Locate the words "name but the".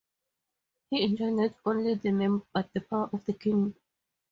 2.11-2.81